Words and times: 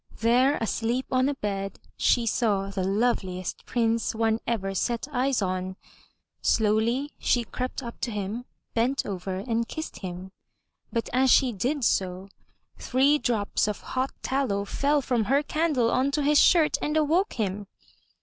There 0.19 0.55
asleep 0.57 1.05
on 1.11 1.29
a 1.29 1.35
bed 1.35 1.77
she 1.95 2.25
saw 2.25 2.71
the 2.71 2.83
loveliest 2.83 3.67
Prince 3.67 4.15
one 4.15 4.39
ever 4.47 4.73
set 4.73 5.07
eyes 5.11 5.43
on. 5.43 5.75
Slowly 6.41 7.11
she 7.19 7.43
crept 7.43 7.83
up 7.83 7.99
to 8.01 8.09
him, 8.09 8.45
bent 8.73 9.05
over 9.05 9.35
and 9.35 9.67
kissed 9.67 9.99
him. 9.99 10.31
But 10.91 11.07
as 11.13 11.29
she 11.29 11.51
did 11.51 11.83
so, 11.83 12.29
three 12.79 13.19
drops 13.19 13.67
of 13.67 13.81
hot 13.93 14.09
tallow 14.23 14.65
fell 14.65 15.03
from 15.03 15.25
her 15.25 15.43
candle 15.43 15.91
onto 15.91 16.23
his 16.23 16.39
shirt 16.41 16.77
and 16.81 16.97
awoke 16.97 17.33
him. 17.33 17.67